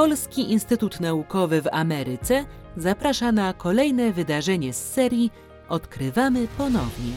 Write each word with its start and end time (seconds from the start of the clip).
Polski 0.00 0.52
Instytut 0.52 1.00
Naukowy 1.00 1.62
w 1.62 1.68
Ameryce 1.72 2.44
zaprasza 2.76 3.32
na 3.32 3.52
kolejne 3.52 4.12
wydarzenie 4.12 4.72
z 4.72 4.92
serii 4.92 5.30
Odkrywamy 5.68 6.48
ponownie. 6.58 7.12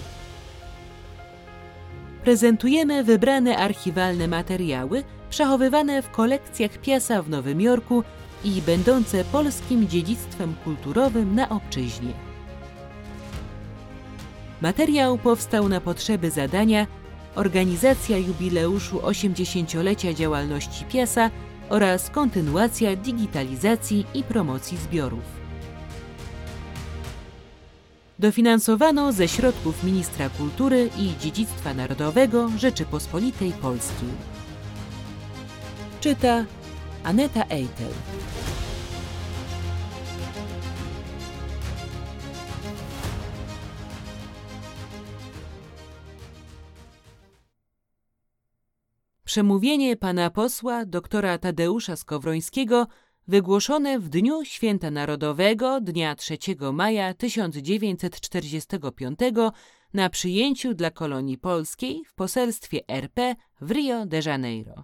Prezentujemy 2.24 3.04
wybrane 3.04 3.58
archiwalne 3.58 4.28
materiały 4.28 5.04
przechowywane 5.30 6.02
w 6.02 6.12
kolekcjach 6.12 6.78
Piasa 6.78 7.22
w 7.22 7.30
Nowym 7.30 7.62
Jorku 7.62 8.04
i 8.44 8.62
będące 8.62 9.24
polskim 9.24 9.88
dziedzictwem 9.88 10.56
kulturowym 10.64 11.36
na 11.36 11.50
obczyźnie. 11.50 12.14
Materiał 14.62 15.18
powstał 15.18 15.70
na 15.70 15.82
potrzeby 15.82 16.32
zadania 16.32 16.88
Organizacja 17.36 18.18
jubileuszu 18.18 18.98
80-lecia 18.98 20.14
działalności 20.14 20.86
Piasa 20.86 21.30
oraz 21.74 22.10
kontynuacja 22.10 22.96
digitalizacji 22.96 24.06
i 24.14 24.24
promocji 24.24 24.78
zbiorów. 24.78 25.24
Dofinansowano 28.20 29.12
ze 29.12 29.28
środków 29.28 29.84
Ministra 29.84 30.30
Kultury 30.30 30.90
i 30.98 31.18
Dziedzictwa 31.22 31.74
Narodowego 31.74 32.50
Rzeczypospolitej 32.58 33.52
Polskiej. 33.52 34.10
Czyta 36.02 36.46
Aneta 37.04 37.44
Eitel. 37.50 37.94
Przemówienie 49.34 49.98
pana 49.98 50.30
posła 50.30 50.86
doktora 50.86 51.38
Tadeusza 51.38 51.96
Skowrońskiego 51.96 52.88
wygłoszone 53.28 54.00
w 54.00 54.10
dniu 54.10 54.46
Święta 54.46 54.92
Narodowego 54.92 55.82
dnia 55.82 56.16
3 56.16 56.38
maja 56.74 57.14
1945 57.14 59.20
na 59.94 60.10
przyjęciu 60.10 60.74
dla 60.74 60.92
kolonii 60.92 61.38
polskiej 61.38 62.04
w 62.06 62.14
poselstwie 62.14 62.80
RP 62.88 63.36
w 63.62 63.72
Rio 63.72 64.06
de 64.06 64.20
Janeiro. 64.26 64.84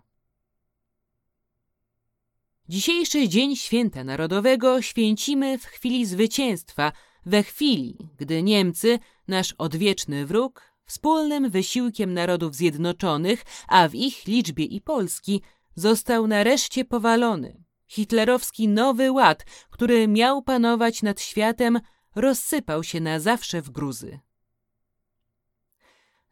Dzisiejszy 2.69 3.27
Dzień 3.27 3.55
Święta 3.55 4.03
Narodowego 4.03 4.81
święcimy 4.81 5.57
w 5.57 5.65
chwili 5.65 6.05
zwycięstwa, 6.05 6.91
we 7.25 7.43
chwili, 7.43 7.97
gdy 8.17 8.43
Niemcy, 8.43 8.99
nasz 9.27 9.55
odwieczny 9.57 10.25
wróg, 10.25 10.68
wspólnym 10.89 11.49
wysiłkiem 11.49 12.13
narodów 12.13 12.55
zjednoczonych, 12.55 13.45
a 13.67 13.87
w 13.87 13.95
ich 13.95 14.25
liczbie 14.25 14.65
i 14.65 14.81
Polski, 14.81 15.41
został 15.75 16.27
nareszcie 16.27 16.85
powalony. 16.85 17.63
Hitlerowski 17.87 18.67
Nowy 18.67 19.11
Ład, 19.11 19.45
który 19.69 20.07
miał 20.07 20.41
panować 20.41 21.03
nad 21.03 21.21
światem, 21.21 21.79
rozsypał 22.15 22.83
się 22.83 22.99
na 22.99 23.19
zawsze 23.19 23.61
w 23.61 23.69
gruzy. 23.69 24.19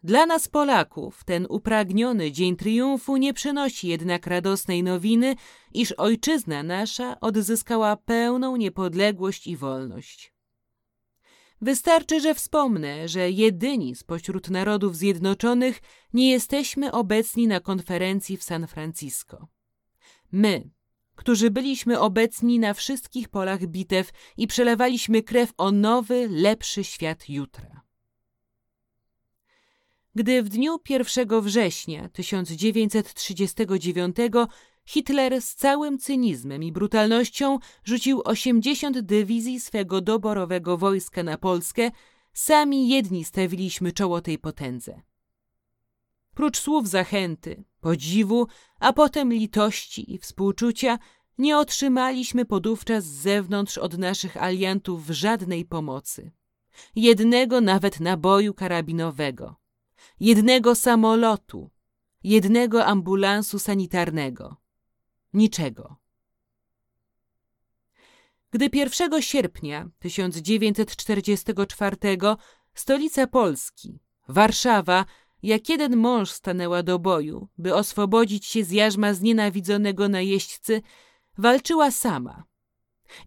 Dla 0.04 0.26
nas 0.26 0.48
Polaków 0.48 1.24
ten 1.24 1.48
upragniony 1.50 2.32
dzień 2.32 2.56
triumfu 2.56 3.18
nie 3.18 3.34
przynosi 3.34 3.88
jednak 3.88 4.28
radosnej 4.28 4.84
nowiny, 4.84 5.36
iż 5.74 5.92
ojczyzna 5.92 6.64
nasza 6.64 7.20
odzyskała 7.20 7.96
pełną 7.98 8.56
niepodległość 8.56 9.48
i 9.48 9.58
wolność. 9.58 10.37
Wystarczy, 11.62 12.22
że 12.22 12.36
wspomnę, 12.36 13.08
że 13.08 13.32
jedyni 13.32 13.96
spośród 13.96 14.50
narodów 14.50 14.98
zjednoczonych 14.98 15.82
nie 16.14 16.32
jesteśmy 16.32 16.92
obecni 16.92 17.48
na 17.48 17.60
konferencji 17.60 18.38
w 18.38 18.44
San 18.44 18.68
Francisco. 18.68 19.48
My, 20.32 20.70
którzy 21.16 21.52
byliśmy 21.52 22.00
obecni 22.00 22.60
na 22.60 22.74
wszystkich 22.74 23.30
polach 23.30 23.66
bitew 23.66 24.12
i 24.38 24.48
przelewaliśmy 24.48 25.24
krew 25.24 25.54
o 25.58 25.72
nowy, 25.72 26.28
lepszy 26.32 26.84
świat 26.84 27.30
jutra. 27.30 27.82
Gdy 30.16 30.44
w 30.44 30.50
dniu 30.50 30.80
1 30.90 31.42
września 31.42 32.10
1939 32.10 34.16
Hitler 34.88 35.42
z 35.42 35.56
całym 35.56 35.98
cynizmem 35.98 36.64
i 36.64 36.72
brutalnością 36.72 37.60
rzucił 37.84 38.22
80 38.26 39.00
dywizji 39.00 39.60
swego 39.60 40.02
doborowego 40.02 40.78
wojska 40.78 41.24
na 41.24 41.38
Polskę, 41.38 41.92
sami 42.34 42.90
jedni 42.90 43.24
stawiliśmy 43.24 43.92
czoło 43.92 44.22
tej 44.22 44.38
potędze. 44.38 45.02
Prócz 46.34 46.60
słów 46.60 46.90
zachęty, 46.90 47.64
podziwu, 47.82 48.48
a 48.80 48.94
potem 48.94 49.34
litości 49.34 50.14
i 50.14 50.18
współczucia, 50.18 51.00
nie 51.38 51.58
otrzymaliśmy 51.58 52.46
podówczas 52.46 53.04
z 53.04 53.22
zewnątrz 53.22 53.78
od 53.78 53.98
naszych 53.98 54.38
aliantów 54.38 55.08
żadnej 55.08 55.66
pomocy. 55.66 56.32
Jednego 56.96 57.62
nawet 57.62 58.00
naboju 58.00 58.54
karabinowego, 58.54 59.56
jednego 60.20 60.76
samolotu, 60.76 61.70
jednego 62.24 62.86
ambulansu 62.86 63.60
sanitarnego 63.60 64.67
niczego. 65.34 65.96
Gdy 68.52 68.70
1 68.74 69.22
sierpnia 69.22 69.90
1944 70.00 71.98
stolica 72.74 73.28
Polski, 73.28 74.00
Warszawa, 74.28 75.06
jak 75.44 75.70
jeden 75.70 75.98
mąż 75.98 76.32
stanęła 76.32 76.84
do 76.84 77.00
boju, 77.00 77.48
by 77.58 77.76
oswobodzić 77.76 78.46
się 78.46 78.64
z 78.64 78.72
jarzma 78.72 79.14
znienawidzonego 79.14 80.10
najeźdźcy, 80.10 80.82
walczyła 81.38 81.92
sama. 81.92 82.44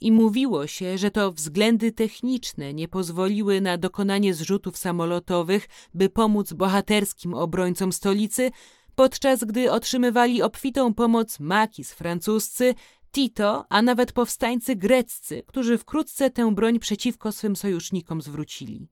I 0.01 0.13
mówiło 0.13 0.67
się, 0.67 0.99
że 0.99 1.11
to 1.11 1.33
względy 1.33 1.93
techniczne 1.93 2.75
nie 2.75 2.89
pozwoliły 2.89 3.61
na 3.61 3.79
dokonanie 3.79 4.35
zrzutów 4.35 4.77
samolotowych, 4.77 5.69
by 5.95 6.09
pomóc 6.09 6.53
bohaterskim 6.53 7.35
obrońcom 7.35 7.93
stolicy, 7.93 8.51
podczas 8.95 9.45
gdy 9.45 9.73
otrzymywali 9.73 10.43
obfitą 10.43 10.95
pomoc 10.95 11.41
makis 11.41 11.93
francuscy, 11.93 12.75
Tito, 13.13 13.65
a 13.69 13.83
nawet 13.83 14.13
powstańcy 14.13 14.77
greccy, 14.77 15.43
którzy 15.47 15.79
wkrótce 15.79 16.31
tę 16.31 16.55
broń 16.55 16.79
przeciwko 16.79 17.33
swym 17.33 17.57
sojusznikom 17.57 18.23
zwrócili. 18.23 18.89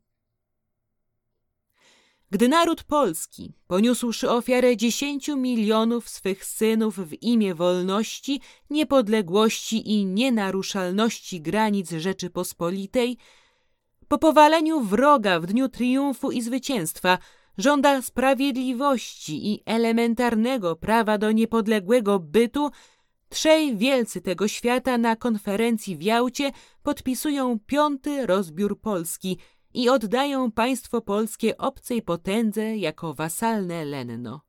Gdy 2.30 2.48
naród 2.48 2.82
polski, 2.82 3.52
poniósłszy 3.66 4.30
ofiarę 4.30 4.76
dziesięciu 4.76 5.36
milionów 5.36 6.08
swych 6.08 6.44
synów 6.44 6.98
w 6.98 7.22
imię 7.22 7.54
wolności, 7.54 8.40
niepodległości 8.70 9.90
i 9.90 10.04
nienaruszalności 10.04 11.40
granic 11.40 11.90
Rzeczypospolitej, 11.90 13.16
po 14.08 14.18
powaleniu 14.18 14.80
wroga 14.80 15.40
w 15.40 15.46
dniu 15.46 15.68
triumfu 15.68 16.30
i 16.30 16.42
zwycięstwa 16.42 17.18
żąda 17.58 18.02
sprawiedliwości 18.02 19.52
i 19.52 19.62
elementarnego 19.66 20.76
prawa 20.76 21.18
do 21.18 21.32
niepodległego 21.32 22.18
bytu, 22.18 22.70
trzej 23.28 23.76
wielcy 23.76 24.20
tego 24.20 24.48
świata 24.48 24.98
na 24.98 25.16
konferencji 25.16 25.96
w 25.96 26.02
Jałcie 26.02 26.50
podpisują 26.82 27.58
piąty 27.66 28.26
rozbiór 28.26 28.80
Polski 28.80 29.38
i 29.74 29.88
oddają 29.88 30.52
państwo 30.52 31.00
polskie 31.00 31.56
obcej 31.56 32.02
potędze 32.02 32.76
jako 32.76 33.14
wasalne 33.14 33.84
lenno. 33.84 34.40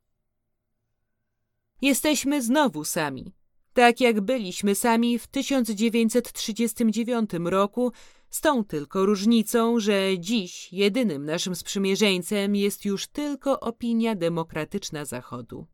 Jesteśmy 1.81 2.41
znowu 2.41 2.83
sami, 2.83 3.33
tak 3.73 4.01
jak 4.01 4.21
byliśmy 4.21 4.75
sami 4.75 5.19
w 5.19 5.27
1939 5.27 7.29
roku, 7.43 7.91
z 8.29 8.41
tą 8.41 8.63
tylko 8.63 9.05
różnicą, 9.05 9.79
że 9.79 10.19
dziś 10.19 10.73
jedynym 10.73 11.25
naszym 11.25 11.55
sprzymierzeńcem 11.55 12.55
jest 12.55 12.85
już 12.85 13.07
tylko 13.07 13.59
opinia 13.59 14.15
demokratyczna 14.15 15.05
Zachodu. 15.05 15.67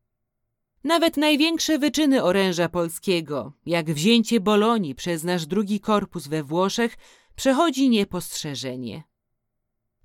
Nawet 0.84 1.18
największe 1.18 1.80
wyczyny 1.80 2.24
oręża 2.24 2.70
polskiego, 2.70 3.54
jak 3.66 3.92
wzięcie 3.92 4.40
Bolonii 4.40 4.96
przez 4.96 5.24
nasz 5.24 5.46
drugi 5.46 5.80
korpus 5.80 6.28
we 6.28 6.44
Włoszech, 6.44 6.98
przechodzi 7.36 7.90
niepostrzeżenie. 7.90 9.04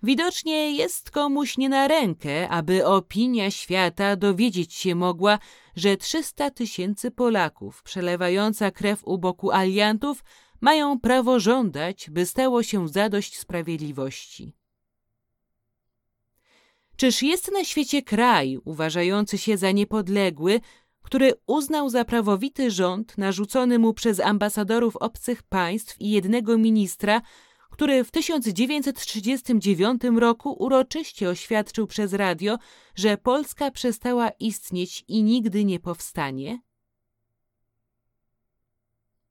Widocznie 0.02 0.72
jest 0.72 1.10
komuś 1.10 1.58
nie 1.58 1.68
na 1.68 1.88
rękę, 1.88 2.48
aby 2.48 2.86
opinia 2.86 3.50
świata 3.50 4.16
dowiedzieć 4.16 4.74
się 4.74 4.94
mogła, 4.94 5.38
że 5.76 5.96
300 5.96 6.50
tysięcy 6.50 7.10
Polaków 7.10 7.82
przelewająca 7.82 8.70
krew 8.70 9.00
u 9.04 9.18
boku 9.18 9.50
aliantów 9.52 10.24
mają 10.60 11.00
prawo 11.00 11.40
żądać, 11.40 12.10
by 12.10 12.26
stało 12.26 12.62
się 12.62 12.88
zadość 12.88 13.38
sprawiedliwości. 13.38 14.52
Czyż 16.96 17.22
jest 17.22 17.52
na 17.52 17.64
świecie 17.64 18.02
kraj 18.02 18.58
uważający 18.64 19.38
się 19.38 19.56
za 19.56 19.70
niepodległy, 19.70 20.60
który 21.02 21.32
uznał 21.46 21.90
za 21.90 22.04
prawowity 22.04 22.70
rząd 22.70 23.18
narzucony 23.18 23.78
mu 23.78 23.94
przez 23.94 24.20
ambasadorów 24.20 24.96
obcych 24.96 25.42
państw 25.42 26.00
i 26.00 26.10
jednego 26.10 26.58
ministra, 26.58 27.22
który 27.70 28.04
w 28.04 28.10
1939 28.10 30.02
roku 30.16 30.52
uroczyście 30.52 31.28
oświadczył 31.28 31.86
przez 31.86 32.12
radio, 32.12 32.58
że 32.94 33.16
Polska 33.16 33.70
przestała 33.70 34.28
istnieć 34.28 35.04
i 35.08 35.22
nigdy 35.22 35.64
nie 35.64 35.80
powstanie? 35.80 36.60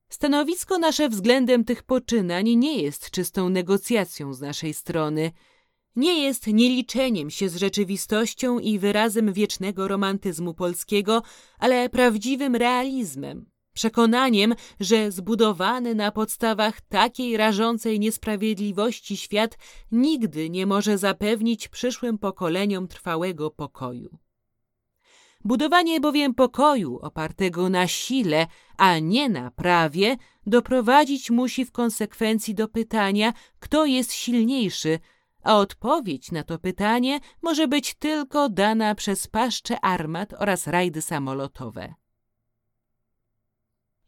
Stanowisko 0.09 0.77
nasze 0.77 1.09
względem 1.09 1.63
tych 1.63 1.83
poczynań 1.83 2.55
nie 2.55 2.81
jest 2.81 3.11
czystą 3.11 3.49
negocjacją 3.49 4.33
z 4.33 4.41
naszej 4.41 4.73
strony. 4.73 5.31
Nie 5.95 6.23
jest 6.23 6.47
nieliczeniem 6.47 7.29
się 7.29 7.49
z 7.49 7.55
rzeczywistością 7.55 8.59
i 8.59 8.79
wyrazem 8.79 9.33
wiecznego 9.33 9.87
romantyzmu 9.87 10.53
polskiego, 10.53 11.21
ale 11.59 11.89
prawdziwym 11.89 12.55
realizmem, 12.55 13.45
przekonaniem, 13.73 14.55
że 14.79 15.11
zbudowany 15.11 15.95
na 15.95 16.11
podstawach 16.11 16.81
takiej 16.81 17.37
rażącej 17.37 17.99
niesprawiedliwości 17.99 19.17
świat 19.17 19.57
nigdy 19.91 20.49
nie 20.49 20.65
może 20.65 20.97
zapewnić 20.97 21.67
przyszłym 21.67 22.17
pokoleniom 22.17 22.87
trwałego 22.87 23.51
pokoju. 23.51 24.28
Budowanie 25.43 25.99
bowiem 25.99 26.33
pokoju 26.33 26.99
opartego 27.01 27.69
na 27.69 27.87
sile, 27.87 28.47
a 28.77 28.99
nie 28.99 29.29
na 29.29 29.51
prawie, 29.51 30.17
doprowadzić 30.45 31.31
musi 31.31 31.65
w 31.65 31.71
konsekwencji 31.71 32.55
do 32.55 32.67
pytania, 32.67 33.33
kto 33.59 33.85
jest 33.85 34.13
silniejszy, 34.13 34.99
a 35.43 35.57
odpowiedź 35.57 36.31
na 36.31 36.43
to 36.43 36.59
pytanie 36.59 37.19
może 37.41 37.67
być 37.67 37.93
tylko 37.93 38.49
dana 38.49 38.95
przez 38.95 39.27
paszcze 39.27 39.79
armat 39.81 40.33
oraz 40.33 40.67
rajdy 40.67 41.01
samolotowe. 41.01 41.93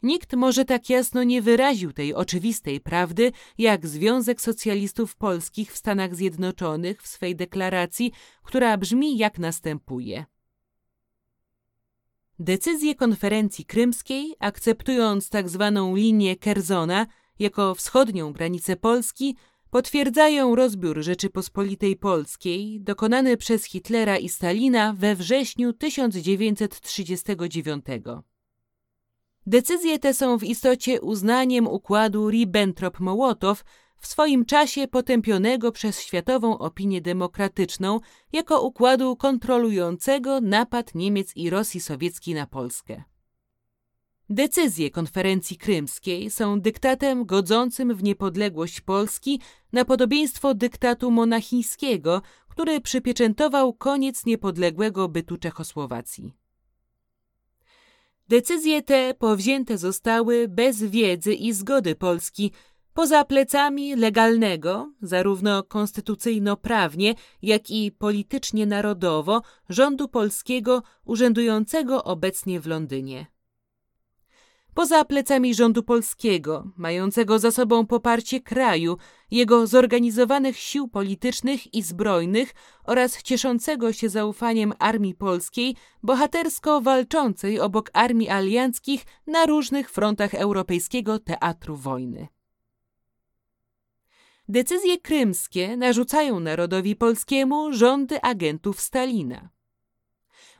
Nikt 0.04 0.34
może 0.34 0.66
tak 0.66 0.90
jasno 0.90 1.24
nie 1.24 1.42
wyraził 1.42 1.94
tej 1.94 2.14
oczywistej 2.14 2.80
prawdy, 2.80 3.32
jak 3.58 3.88
Związek 3.88 4.42
Socjalistów 4.42 5.16
Polskich 5.16 5.74
w 5.74 5.78
Stanach 5.78 6.16
Zjednoczonych 6.16 7.02
w 7.02 7.08
swej 7.08 7.36
deklaracji, 7.36 8.12
która 8.44 8.78
brzmi 8.78 9.18
jak 9.18 9.40
następuje. 9.40 10.26
Decyzję 12.44 12.96
konferencji 12.96 13.66
krymskiej, 13.66 14.36
akceptując 14.40 15.30
tzw. 15.30 15.72
Tak 15.76 15.96
linię 15.96 16.36
Kerzona 16.36 17.08
jako 17.40 17.76
wschodnią 17.76 18.34
granicę 18.34 18.76
Polski, 18.76 19.36
potwierdzają 19.70 20.56
rozbiór 20.56 21.02
Rzeczypospolitej 21.02 21.96
Polskiej 21.96 22.82
dokonany 22.82 23.38
przez 23.38 23.66
Hitlera 23.66 24.18
i 24.18 24.30
Stalina 24.30 24.94
we 24.94 25.16
wrześniu 25.16 25.74
1939. 25.74 27.86
Decyzje 29.46 30.00
te 30.00 30.14
są 30.14 30.38
w 30.38 30.44
istocie 30.44 31.02
uznaniem 31.02 31.68
układu 31.68 32.30
Ribbentrop-Mołotow, 32.30 33.64
w 34.02 34.08
swoim 34.08 34.46
czasie 34.46 34.88
potępionego 34.88 35.72
przez 35.72 36.02
światową 36.02 36.58
opinię 36.58 37.02
demokratyczną 37.02 38.00
jako 38.34 38.62
układu 38.62 39.16
kontrolującego 39.16 40.42
napad 40.42 40.96
Niemiec 40.96 41.36
i 41.36 41.50
Rosji 41.50 41.82
Sowieckiej 41.82 42.36
na 42.36 42.48
Polskę. 42.48 43.04
Decyzje 44.30 44.92
konferencji 44.92 45.58
krymskiej 45.58 46.30
są 46.30 46.62
dyktatem 46.62 47.26
godzącym 47.26 47.96
w 47.96 48.04
niepodległość 48.04 48.82
Polski 48.82 49.42
na 49.74 49.86
podobieństwo 49.86 50.54
dyktatu 50.54 51.12
monachijskiego, 51.12 52.22
który 52.48 52.82
przypieczętował 52.82 53.74
koniec 53.74 54.26
niepodległego 54.26 55.10
bytu 55.10 55.38
Czechosłowacji. 55.38 56.34
Decyzje 58.28 58.82
te 58.82 59.14
powzięte 59.14 59.78
zostały 59.78 60.48
bez 60.48 60.84
wiedzy 60.84 61.34
i 61.34 61.54
zgody 61.54 61.96
Polski, 61.96 62.52
poza 62.94 63.24
plecami 63.24 63.96
legalnego, 63.96 64.92
zarówno 65.02 65.64
konstytucyjno-prawnie, 65.64 67.16
jak 67.42 67.70
i 67.70 67.92
politycznie-narodowo, 67.92 69.42
rządu 69.70 70.08
polskiego 70.08 70.84
urzędującego 71.06 72.04
obecnie 72.04 72.60
w 72.60 72.68
Londynie. 72.68 73.26
Poza 74.74 75.06
plecami 75.06 75.56
rządu 75.56 75.84
polskiego, 75.84 76.72
mającego 76.78 77.40
za 77.40 77.52
sobą 77.52 77.88
poparcie 77.88 78.42
kraju, 78.42 78.98
jego 79.32 79.68
zorganizowanych 79.68 80.58
sił 80.58 80.88
politycznych 80.88 81.74
i 81.74 81.82
zbrojnych 81.82 82.54
oraz 82.84 83.24
cieszącego 83.24 83.94
się 83.94 84.10
zaufaniem 84.10 84.74
armii 84.80 85.16
polskiej, 85.16 85.76
bohatersko 86.04 86.82
walczącej 86.82 87.60
obok 87.60 87.90
armii 87.94 88.30
alianckich 88.30 89.06
na 89.28 89.46
różnych 89.46 89.90
frontach 89.90 90.34
europejskiego 90.34 91.20
teatru 91.20 91.76
wojny. 91.76 92.28
Decyzje 94.52 94.98
krymskie 94.98 95.78
narzucają 95.78 96.40
narodowi 96.40 96.96
polskiemu 96.96 97.74
rządy 97.74 98.22
agentów 98.22 98.82
Stalina. 98.82 99.50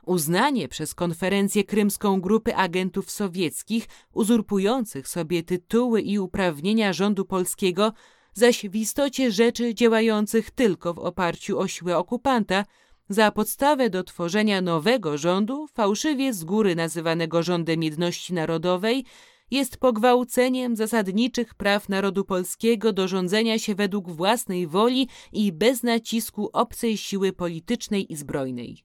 Uznanie 0.06 0.68
przez 0.68 0.94
konferencję 0.94 1.64
krymską 1.64 2.20
grupy 2.20 2.56
agentów 2.56 3.10
sowieckich 3.10 3.88
uzurpujących 4.12 5.08
sobie 5.08 5.42
tytuły 5.42 6.00
i 6.00 6.18
uprawnienia 6.18 6.92
rządu 6.92 7.24
polskiego, 7.24 7.92
zaś 8.32 8.68
w 8.68 8.76
istocie 8.76 9.32
rzeczy 9.32 9.74
działających 9.74 10.50
tylko 10.50 10.94
w 10.94 10.98
oparciu 10.98 11.58
o 11.58 11.68
siłę 11.68 11.98
okupanta, 11.98 12.64
za 13.08 13.30
podstawę 13.30 13.90
do 13.90 14.04
tworzenia 14.04 14.60
nowego 14.60 15.18
rządu, 15.18 15.66
fałszywie 15.66 16.32
z 16.34 16.44
góry 16.44 16.74
nazywanego 16.76 17.42
rządem 17.42 17.82
jedności 17.82 18.34
narodowej, 18.34 19.04
jest 19.52 19.76
pogwałceniem 19.76 20.76
zasadniczych 20.76 21.54
praw 21.54 21.88
narodu 21.88 22.24
polskiego 22.24 22.92
do 22.92 23.08
rządzenia 23.08 23.58
się 23.58 23.74
według 23.74 24.10
własnej 24.10 24.66
woli 24.66 25.08
i 25.32 25.52
bez 25.52 25.82
nacisku 25.82 26.50
obcej 26.52 26.96
siły 26.96 27.32
politycznej 27.32 28.12
i 28.12 28.16
zbrojnej. 28.16 28.84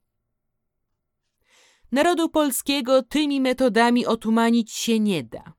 Narodu 1.91 2.29
polskiego 2.29 3.03
tymi 3.03 3.41
metodami 3.41 4.05
otumanić 4.05 4.71
się 4.71 4.99
nie 4.99 5.23
da. 5.23 5.53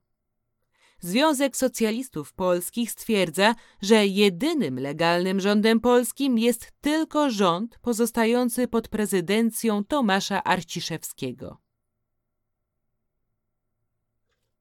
Związek 1.01 1.57
Socjalistów 1.57 2.33
Polskich 2.33 2.91
stwierdza, 2.91 3.55
że 3.83 4.07
jedynym 4.07 4.79
legalnym 4.79 5.41
rządem 5.41 5.81
polskim 5.81 6.39
jest 6.39 6.73
tylko 6.81 7.31
rząd 7.31 7.79
pozostający 7.79 8.69
pod 8.69 8.89
prezydencją 8.89 9.85
Tomasza 9.85 10.45
Arciszewskiego. 10.45 11.68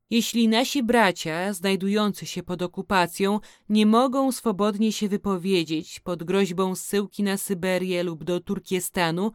Jeśli 0.09 0.48
nasi 0.48 0.83
bracia, 0.83 1.54
znajdujący 1.54 2.25
się 2.25 2.44
pod 2.44 2.62
okupacją, 2.62 3.39
nie 3.69 3.86
mogą 3.86 4.31
swobodnie 4.31 4.92
się 4.92 5.07
wypowiedzieć 5.07 6.00
pod 6.00 6.24
groźbą 6.24 6.75
zsyłki 6.75 7.24
na 7.24 7.38
Syberię 7.38 8.04
lub 8.04 8.24
do 8.24 8.39
Turkiestanu, 8.39 9.31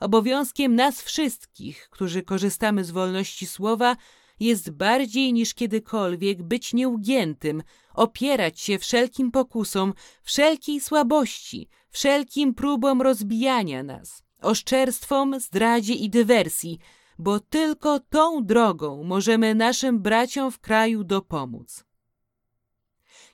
obowiązkiem 0.00 0.74
nas 0.74 1.02
wszystkich, 1.02 1.88
którzy 1.90 2.22
korzystamy 2.22 2.84
z 2.84 2.90
wolności 2.90 3.46
słowa, 3.46 3.96
jest 4.40 4.70
bardziej 4.70 5.32
niż 5.32 5.54
kiedykolwiek 5.54 6.42
być 6.42 6.74
nieugiętym, 6.74 7.62
opierać 7.94 8.60
się 8.60 8.78
wszelkim 8.78 9.30
pokusom, 9.30 9.94
wszelkiej 10.22 10.80
słabości, 10.80 11.68
wszelkim 11.90 12.54
próbom 12.54 13.02
rozbijania 13.02 13.82
nas, 13.82 14.22
oszczerstwom, 14.42 15.40
zdradzie 15.40 15.94
i 15.94 16.10
dywersji, 16.10 16.78
bo 17.18 17.40
tylko 17.40 18.00
tą 18.00 18.44
drogą 18.44 19.04
możemy 19.04 19.54
naszym 19.54 20.00
braciom 20.00 20.50
w 20.50 20.60
kraju 20.60 21.04
dopomóc. 21.04 21.84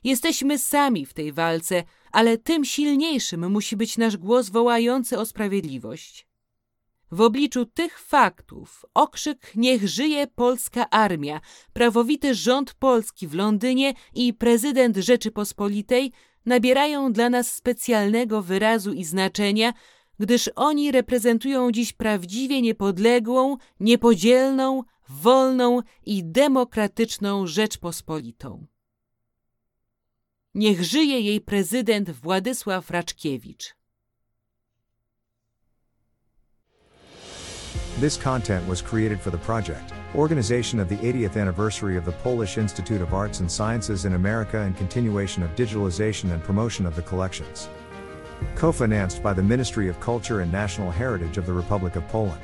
Jesteśmy 0.03 0.57
sami 0.57 1.05
w 1.05 1.13
tej 1.13 1.33
walce, 1.33 1.83
ale 2.11 2.37
tym 2.37 2.65
silniejszym 2.65 3.51
musi 3.51 3.77
być 3.77 3.97
nasz 3.97 4.17
głos 4.17 4.49
wołający 4.49 5.19
o 5.19 5.25
sprawiedliwość. 5.25 6.27
W 7.11 7.21
obliczu 7.21 7.65
tych 7.65 7.99
faktów 7.99 8.85
okrzyk 8.93 9.51
Niech 9.55 9.87
żyje 9.87 10.27
polska 10.27 10.89
armia, 10.89 11.41
prawowity 11.73 12.35
rząd 12.35 12.73
Polski 12.73 13.27
w 13.27 13.33
Londynie 13.33 13.93
i 14.13 14.33
prezydent 14.33 14.97
Rzeczypospolitej 14.97 16.11
nabierają 16.45 17.13
dla 17.13 17.29
nas 17.29 17.53
specjalnego 17.53 18.41
wyrazu 18.41 18.93
i 18.93 19.03
znaczenia, 19.03 19.73
gdyż 20.23 20.49
oni 20.55 20.91
reprezentują 20.91 21.71
dziś 21.71 21.93
prawdziwie 21.93 22.61
niepodległą, 22.61 23.57
niepodzielną, 23.79 24.83
wolną 25.09 25.81
i 26.05 26.23
demokratyczną 26.23 27.47
Rzeczpospolitą. 27.47 28.65
Niech 30.55 30.83
żyje 30.83 31.21
jej 31.21 31.41
prezydent 31.41 32.11
Władysław 32.11 32.91
Raczkiewicz. 32.91 33.75
This 37.99 38.17
content 38.17 38.67
was 38.67 38.81
created 38.81 39.21
for 39.21 39.31
the 39.31 39.37
project, 39.37 39.93
organization 40.15 40.79
of 40.79 40.87
the 40.89 40.95
80th 40.95 41.37
anniversary 41.41 41.97
of 41.97 42.05
the 42.05 42.11
Polish 42.23 42.57
Institute 42.57 43.03
of 43.03 43.13
Arts 43.13 43.39
and 43.39 43.51
Sciences 43.51 44.05
in 44.05 44.13
America 44.13 44.57
and 44.57 44.77
continuation 44.77 45.43
of 45.43 45.55
digitalization 45.55 46.31
and 46.31 46.43
promotion 46.43 46.87
of 46.87 46.95
the 46.95 47.01
collections. 47.01 47.69
Co-financed 48.55 49.21
by 49.23 49.33
the 49.33 49.43
Ministry 49.43 49.89
of 49.89 49.99
Culture 49.99 50.41
and 50.41 50.51
National 50.51 50.91
Heritage 50.91 51.37
of 51.37 51.45
the 51.45 51.53
Republic 51.53 51.95
of 51.95 52.07
Poland. 52.07 52.41